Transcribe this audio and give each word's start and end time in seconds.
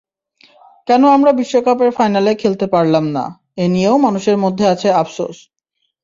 কেন 0.87 1.03
আমরা 1.15 1.31
বিশ্বকাপের 1.39 1.91
ফাইনালে 1.97 2.31
খেলতে 2.35 2.65
পারলাম 2.73 3.05
না—এ 3.15 3.65
নিয়েও 3.73 3.97
মানুষের 4.05 4.37
মধ্যে 4.37 4.65
আছে 4.67 4.87
আফসোস। 5.01 5.37